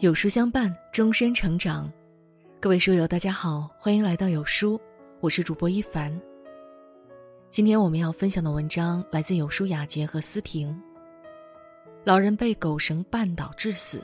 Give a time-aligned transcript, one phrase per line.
[0.00, 1.92] 有书相伴，终身成长。
[2.58, 4.80] 各位书友，大家好，欢迎来到有书，
[5.20, 6.18] 我是主播一凡。
[7.50, 10.74] 今天我们要分享的文章来自有书雅洁和思婷。
[12.02, 14.02] 老人被狗绳绊倒致死，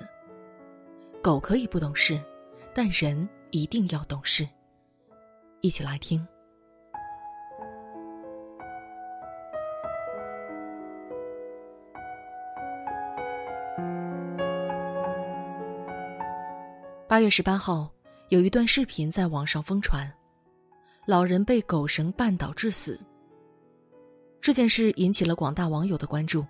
[1.22, 2.20] 狗可以不懂事，
[2.74, 4.46] 但人一定要懂事。
[5.62, 6.28] 一起来听。
[17.08, 17.88] 八月十八号，
[18.30, 20.12] 有一段视频在网上疯传，
[21.06, 22.98] 老人被狗绳绊倒致死。
[24.40, 26.44] 这件事引起了广大网友的关注，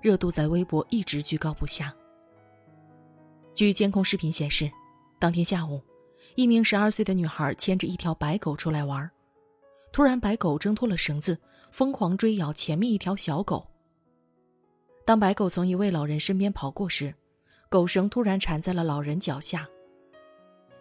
[0.00, 1.94] 热度在微博一直居高不下。
[3.52, 4.70] 据监控视频显示，
[5.18, 5.78] 当天下午，
[6.34, 9.08] 一名十二岁的女孩牵着一条白狗出来玩，
[9.92, 11.36] 突然白狗挣脱了绳子，
[11.72, 13.66] 疯狂追咬前面一条小狗。
[15.04, 17.14] 当白狗从一位老人身边跑过时，
[17.68, 19.68] 狗绳突然缠在了老人脚下。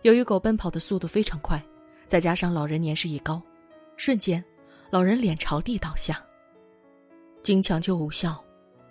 [0.03, 1.61] 由于狗奔跑的速度非常快，
[2.08, 3.42] 再加上老人年事已高，
[3.97, 4.44] 瞬间，
[4.89, 6.23] 老人脸朝地倒下。
[7.44, 8.42] 经抢救无效，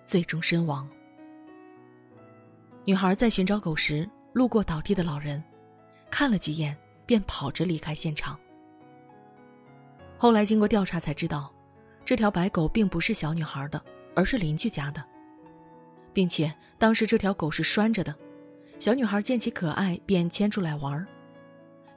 [0.05, 0.89] 最终身亡。
[2.85, 5.43] 女孩在寻找狗时路过倒地的老人，
[6.11, 8.39] 看了几眼便跑着离开现场。
[10.19, 11.51] 后来经过调查才知道，
[12.05, 13.83] 这条白狗并不是小女孩的，
[14.15, 15.03] 而是邻居家的，
[16.13, 18.15] 并且当时这条狗是拴着的。
[18.79, 21.05] 小女孩见其可爱，便牵出来玩。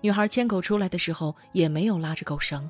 [0.01, 2.69] 女孩牵狗出来的时候，也没有拉着狗绳。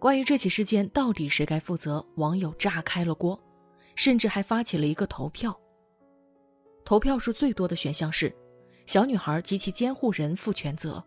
[0.00, 3.40] 关于这起事件到底谁该负责，网友炸开了锅，
[3.94, 5.56] 甚至还发起了一个投票。
[6.84, 8.34] 投票数最多的选项是：
[8.86, 11.02] 小女孩及其监护人负全责。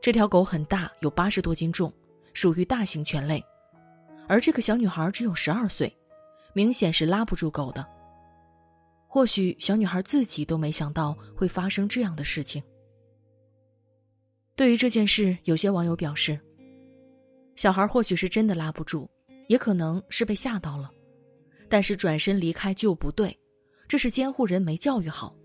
[0.00, 1.92] 这条狗很大，有八十多斤重，
[2.32, 3.44] 属于大型犬类，
[4.28, 5.92] 而这个小女孩只有十二岁，
[6.52, 7.84] 明显是拉不住狗的。
[9.12, 12.62] 或许小女孩自己都没想到会发生这样的事情。
[14.54, 16.38] 对于这件事，有些网友表示，
[17.56, 19.10] 小孩或许是真的拉不住，
[19.48, 20.88] 也可能是被吓到了，
[21.68, 23.36] 但是转身离开就不对，
[23.88, 25.36] 这是监护人没教育好。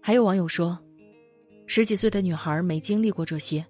[0.00, 0.82] 还有网友说，
[1.66, 3.62] 十几岁的女孩没经历过这些，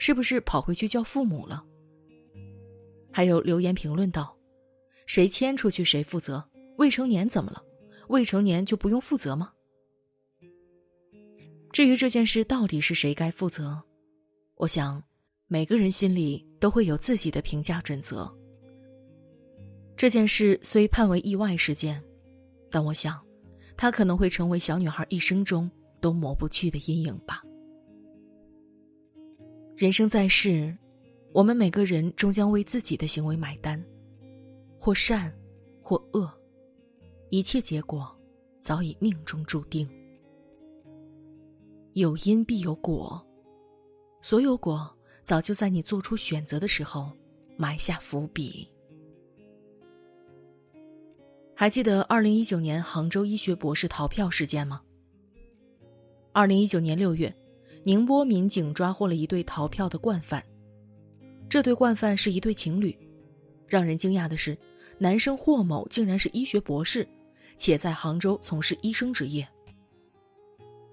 [0.00, 1.64] 是不是跑回去叫父母了？
[3.12, 4.36] 还有留言评论道
[5.06, 6.44] ：“谁牵出去谁负责，
[6.76, 7.62] 未成年怎么了？”
[8.08, 9.52] 未成年就不用负责吗？
[11.72, 13.82] 至于这件事到底是谁该负责，
[14.56, 15.02] 我想
[15.48, 18.32] 每个人心里都会有自己的评价准则。
[19.96, 22.02] 这件事虽判为意外事件，
[22.70, 23.20] 但我想，
[23.76, 27.42] 它可能会成为小女孩一生中都抹不去的阴影吧。
[29.76, 30.76] 人生在世，
[31.32, 33.84] 我们每个人终将为自己的行为买单，
[34.78, 35.32] 或善，
[35.82, 36.32] 或恶。
[37.34, 38.16] 一切结果
[38.60, 39.88] 早已命中注定，
[41.94, 43.20] 有因必有果，
[44.22, 44.88] 所有果
[45.20, 47.10] 早就在你做出选择的时候
[47.56, 48.70] 埋下伏笔。
[51.56, 54.80] 还记得二零一九年杭州医学博士逃票事件吗？
[56.30, 57.34] 二零一九年六月，
[57.82, 60.40] 宁波民警抓获了一对逃票的惯犯，
[61.48, 62.96] 这对惯犯是一对情侣。
[63.66, 64.56] 让人惊讶的是，
[64.98, 67.04] 男生霍某竟然是医学博士。
[67.56, 69.46] 且在杭州从事医生职业。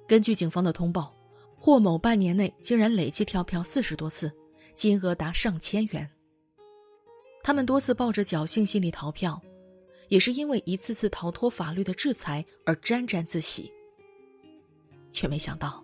[0.08, 1.16] 根据警方的通报，
[1.58, 4.32] 霍某半年内竟然累计跳票四十多次，
[4.74, 6.10] 金额达上千元。
[7.44, 9.42] 他们多次抱着侥幸心理逃票，
[10.10, 13.72] 也是因为一次次逃脱法律的制裁而沾沾自喜。
[15.12, 15.84] 却没想到，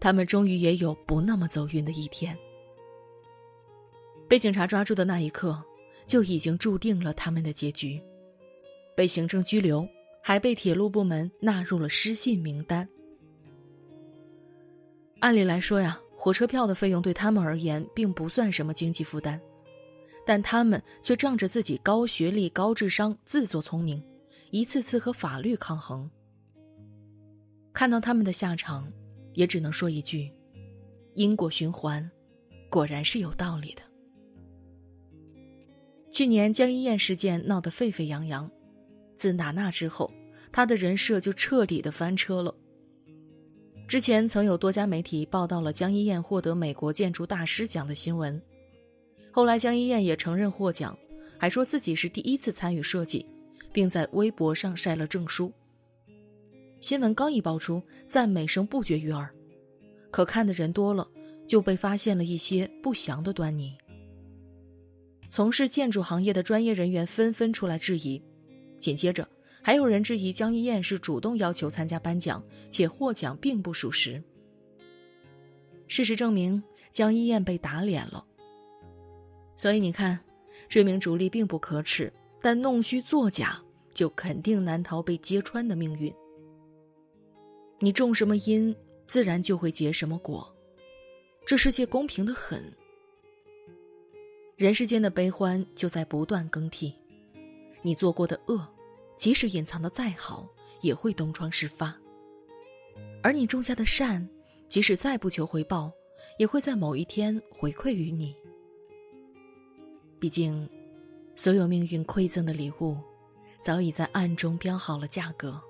[0.00, 2.36] 他们终于也有不那么走运的一天。
[4.28, 5.62] 被警察抓住的那一刻，
[6.06, 8.02] 就已经注定了他们的结局，
[8.96, 9.88] 被行政拘留。
[10.28, 12.86] 还被铁路部门纳入了失信名单。
[15.20, 19.40] 按理来说呀，火车票的费用对他们而言并不算什么经济负担，
[20.26, 24.04] 但他们却仗着自己高学历、高智商，自作聪明，
[24.50, 26.10] 一次次和法律抗衡。
[27.72, 28.86] 看到他们的下场，
[29.32, 30.30] 也只能说一句：
[31.14, 32.06] 因果循环，
[32.68, 33.80] 果然是有道理的。
[36.10, 38.50] 去年江一燕事件闹得沸沸扬扬，
[39.14, 40.12] 自打那之后。
[40.52, 42.54] 他的人设就彻底的翻车了。
[43.86, 48.40] 之前曾有多家媒体报道了江一燕获得美国建筑大师奖的新闻，
[49.30, 50.96] 后来江一燕也承认获奖，
[51.38, 53.24] 还说自己是第一次参与设计，
[53.72, 55.50] 并在微博上晒了证书。
[56.80, 59.28] 新闻刚一爆出，赞美声不绝于耳，
[60.10, 61.08] 可看的人多了，
[61.46, 63.74] 就被发现了一些不祥的端倪。
[65.30, 68.22] 从事建筑行业的专业人员纷纷出来质疑，
[68.78, 69.26] 紧接着。
[69.68, 74.24] 还有人质疑江一燕是主动要求参加颁奖，且获奖并不属实。
[75.88, 78.24] 事实证明，江一燕被打脸了。
[79.56, 80.18] 所以你看，
[80.70, 82.10] 追名逐利并不可耻，
[82.40, 83.62] 但弄虚作假
[83.92, 86.10] 就肯定难逃被揭穿的命运。
[87.78, 88.74] 你种什么因，
[89.06, 90.50] 自然就会结什么果。
[91.44, 92.72] 这世界公平的很。
[94.56, 96.94] 人世间的悲欢就在不断更替。
[97.82, 98.66] 你做过的恶，
[99.18, 100.48] 即使隐藏的再好，
[100.80, 101.92] 也会东窗事发；
[103.20, 104.26] 而你种下的善，
[104.68, 105.92] 即使再不求回报，
[106.38, 108.34] 也会在某一天回馈于你。
[110.20, 110.68] 毕竟，
[111.34, 112.96] 所有命运馈赠的礼物，
[113.60, 115.60] 早已在暗中标好了价格。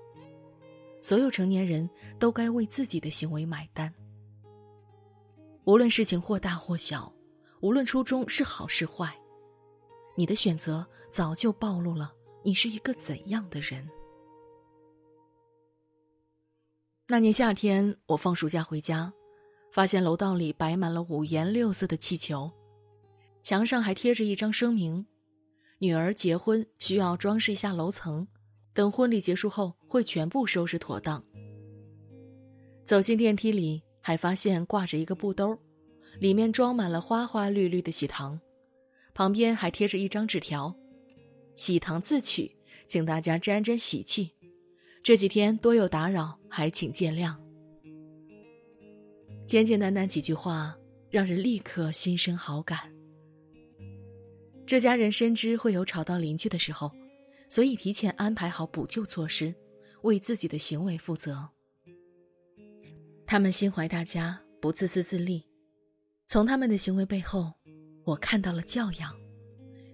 [1.01, 3.93] 所有成年人都该为自己的行为买单。
[5.65, 7.11] 无论事情或大或小，
[7.61, 9.17] 无论初衷是好是坏，
[10.17, 12.13] 你的选择早就暴露了
[12.43, 13.89] 你是一个怎样的人。
[17.07, 19.13] 那年夏天，我放暑假回家，
[19.73, 22.51] 发现楼道里摆满了五颜六色的气球，
[23.43, 25.07] 墙上还贴着一张声明：
[25.79, 28.27] 女儿结婚需要装饰一下楼层。
[28.75, 31.23] 等婚礼结束后，会全部收拾妥当。
[32.85, 35.59] 走进电梯里，还发现挂着一个布兜，
[36.21, 38.39] 里面装满了花花绿绿的喜糖，
[39.15, 40.73] 旁边还贴着一张纸条
[41.59, 42.57] ：“喜糖自取，
[42.87, 44.31] 请大家沾沾喜气。
[45.03, 47.37] 这几天多有打扰，还请见谅。”
[49.45, 50.79] 简简单单几句话，
[51.11, 52.91] 让人立刻心生好感。
[54.65, 56.91] 这家人深知会有吵到邻居的时候。
[57.51, 59.55] 所以提前安排好补救措施，
[60.03, 61.49] 为自己的行为负责。
[63.27, 65.43] 他们心怀大家，不自私自利。
[66.27, 67.51] 从他们的行为背后，
[68.05, 69.18] 我看到了教养，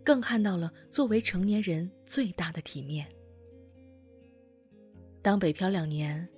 [0.04, 3.06] 更看到了作为成年人最大的体面。
[5.22, 6.28] 当北漂两年，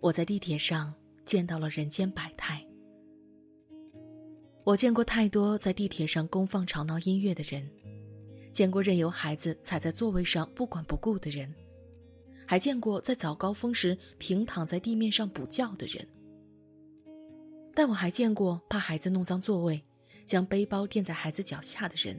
[0.00, 0.94] 我在地铁上
[1.24, 2.62] 见到了人间百态。
[4.64, 7.66] 我见过太多在地铁上公放吵闹音乐的人。
[8.50, 11.54] 见过任由孩子踩在座位上不管不顾的人，
[12.44, 16.04] 还见过在早高峰时平躺在地面上补觉的人。
[17.72, 19.80] 但我还见过怕孩子弄脏座位，
[20.26, 22.16] 将背包垫在孩子脚下的人；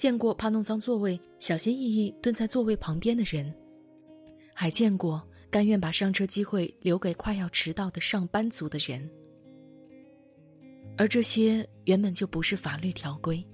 [0.00, 3.52] 见过怕弄脏座位，小心翼翼蹲在座位旁边的人；
[4.54, 9.06] 还见过甘愿把上车机会留给快要迟到的上班族的人。
[10.96, 13.46] 而这些原本就不是法律条规。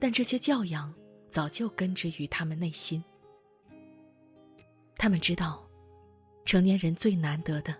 [0.00, 0.90] 但这些教养
[1.28, 3.04] 早就根植于他们内心。
[4.96, 5.68] 他们知道，
[6.46, 7.76] 成年人最难得的，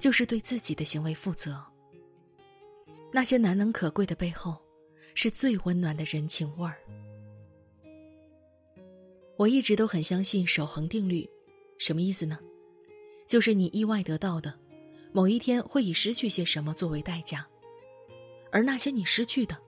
[0.00, 1.64] 就是对自己的行为负责。
[3.12, 4.60] 那些难能可贵的背后，
[5.14, 6.76] 是最温暖的人情味儿。
[9.36, 11.28] 我一直都很相信守恒定律，
[11.78, 12.38] 什么意思呢？
[13.26, 14.52] 就是你意外得到的，
[15.12, 17.46] 某一天会以失去些什么作为代价，
[18.52, 19.58] 而那些你失去的。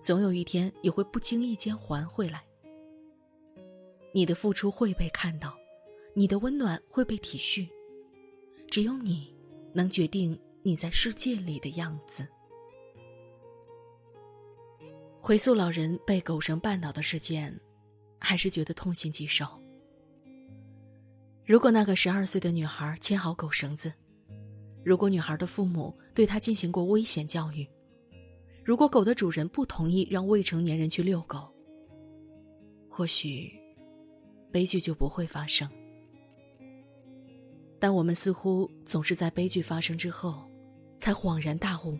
[0.00, 2.44] 总有一天也会不经意间还回来。
[4.12, 5.58] 你的付出会被看到，
[6.14, 7.68] 你的温暖会被体恤。
[8.70, 9.34] 只有你
[9.72, 12.26] 能决定你在世界里的样子。
[15.20, 17.58] 回溯老人被狗绳绊倒的事件，
[18.18, 19.46] 还是觉得痛心疾首。
[21.44, 23.92] 如果那个十二岁的女孩牵好狗绳子，
[24.84, 27.66] 如果女孩的父母对她进行过危险教育。
[28.64, 31.50] 如果狗的主人不同意让未成年人去遛狗，
[32.86, 33.50] 或许
[34.52, 35.66] 悲剧就不会发生。
[37.78, 40.42] 但我们似乎总是在悲剧发生之后，
[40.98, 41.98] 才恍然大悟，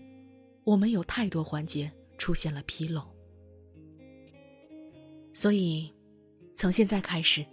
[0.64, 3.02] 我们有太多环节出现了纰漏。
[5.32, 5.90] 所以，
[6.58, 7.46] 从现在开始，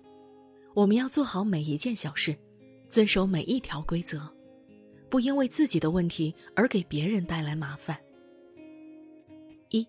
[0.73, 2.35] 我们要做好每一件小事，
[2.89, 4.27] 遵守每一条规则，
[5.11, 7.95] 不因为自己的问题而给别人带来麻烦。
[9.69, 9.87] 一，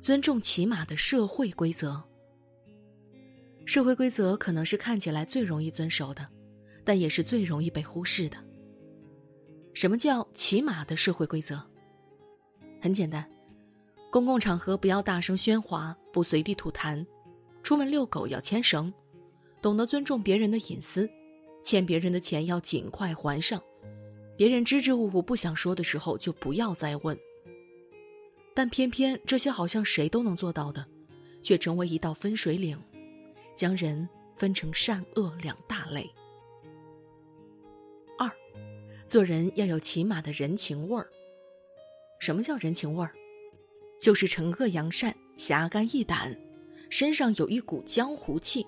[0.00, 2.02] 尊重起码的社会规则。
[3.66, 6.26] 社会规则可能是看起来最容易遵守的，
[6.82, 8.38] 但也是最容易被忽视的。
[9.74, 11.62] 什么叫起码的社会规则？
[12.80, 13.30] 很简单，
[14.10, 17.04] 公共场合不要大声喧哗，不随地吐痰，
[17.66, 18.94] 出门遛狗要牵绳，
[19.60, 21.10] 懂得尊重别人的隐私，
[21.64, 23.60] 欠别人的钱要尽快还上，
[24.36, 27.18] 别人支支吾吾不想说的时候就不要再问。
[28.54, 30.86] 但偏偏这些好像谁都能做到的，
[31.42, 32.80] 却成为一道分水岭，
[33.56, 36.08] 将人分成善恶两大类。
[38.16, 38.30] 二，
[39.08, 41.10] 做人要有起码的人情味儿。
[42.20, 43.12] 什么叫人情味儿？
[44.00, 46.32] 就是惩恶扬善、侠肝义胆，
[46.88, 48.66] 身上有一股江湖气。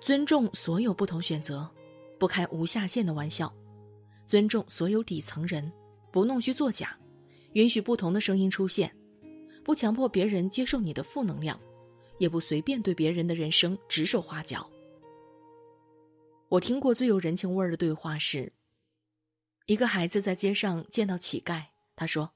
[0.00, 1.68] 尊重所有不同选择，
[2.18, 3.52] 不开无下限的玩笑，
[4.26, 5.70] 尊重所有底层人，
[6.10, 6.98] 不弄虚作假，
[7.52, 8.92] 允许不同的声音出现，
[9.62, 11.60] 不强迫别人接受你的负能量，
[12.18, 14.68] 也不随便对别人的人生指手画脚。
[16.48, 18.52] 我听过最有人情味儿的对话是：
[19.66, 21.62] 一个孩子在街上见到乞丐，
[21.94, 22.32] 他说：“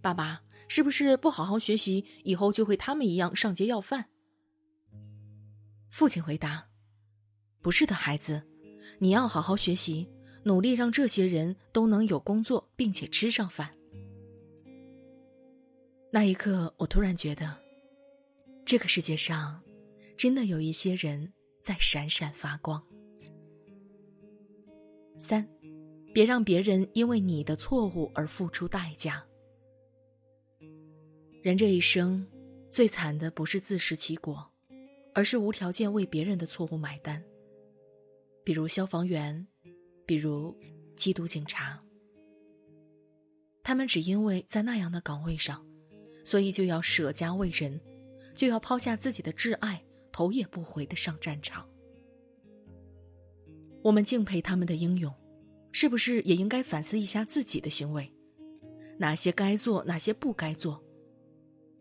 [0.00, 4.06] 爸爸，是不是不好好学习，以后就会他们一样上街要饭？”
[5.90, 6.68] 父亲回答
[7.62, 8.42] ：“不是的，孩子，
[8.98, 10.08] 你要好好学习，
[10.42, 13.70] 努力让这些人都能有工作，并且吃上饭。”
[16.10, 17.56] 那一刻，我突然觉得，
[18.64, 19.62] 这个世界上，
[20.16, 22.82] 真的有一些人在闪闪发光。
[25.18, 25.48] 三，
[26.12, 29.24] 别让别人因为你的错误而付出代价。
[31.44, 32.26] 人这一生，
[32.70, 34.50] 最惨的不是自食其果，
[35.12, 37.22] 而是无条件为别人的错误买单。
[38.42, 39.46] 比如消防员，
[40.06, 40.56] 比如
[40.96, 41.78] 缉毒警察，
[43.62, 45.62] 他们只因为在那样的岗位上，
[46.24, 47.78] 所以就要舍家为人，
[48.34, 51.68] 就要抛下自己的挚爱，头也不回的上战场。
[53.82, 55.14] 我们敬佩他们的英勇，
[55.72, 58.10] 是不是也应该反思一下自己的行为？
[58.96, 60.82] 哪些该做，哪些不该做？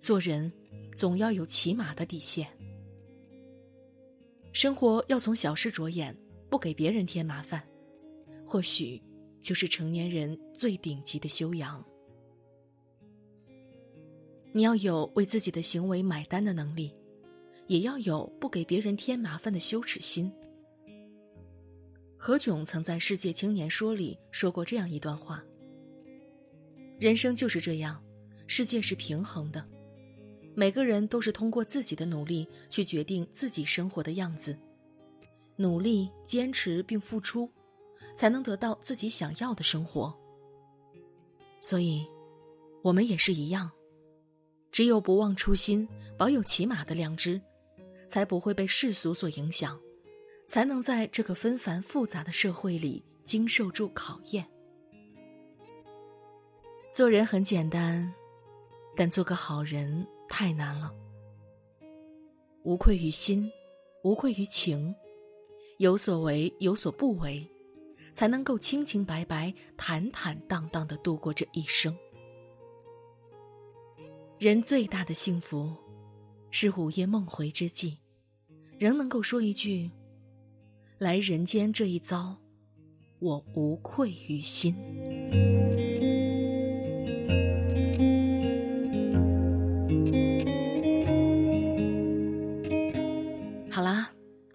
[0.03, 0.51] 做人
[0.97, 2.45] 总要有起码的底线。
[4.51, 6.13] 生活要从小事着眼，
[6.49, 7.65] 不给别人添麻烦，
[8.45, 9.01] 或许
[9.39, 11.81] 就是成年人最顶级的修养。
[14.51, 16.93] 你要有为自己的行为买单的能力，
[17.67, 20.29] 也要有不给别人添麻烦的羞耻心。
[22.17, 25.41] 何炅曾在《世界青年说》里说过这样一段话
[26.99, 28.03] ：“人生就是这样，
[28.47, 29.65] 世界是平衡的，
[30.55, 34.57] 每个人都是通过自己的努力去决定自己生活的样子，
[35.55, 37.49] 努力、坚持并付出，
[38.15, 40.13] 才能得到自己想要的生活。
[41.59, 42.07] 所以，
[42.81, 43.71] 我们也是一样，
[44.71, 47.41] 只有不忘初心，保有起码的良知，
[48.07, 49.79] 才不会被世俗所影响。”
[50.45, 54.45] 才能在这个纷繁复杂的社会里经受住考验。
[56.93, 58.13] 做人很简单，
[58.93, 60.91] 但做个好人太难了。
[62.63, 63.51] 无愧于心，
[64.03, 64.95] 无愧于情，
[65.77, 67.47] 有所为有所不为，
[68.15, 71.95] 才能够清清白白、坦坦荡荡的度过这一生。
[74.39, 75.71] 人最大的幸福，
[76.49, 77.99] 是午夜梦回之际，
[78.79, 79.91] 仍能够说一句。
[80.97, 82.35] 来人间这一遭，
[83.19, 84.73] 我无愧于心。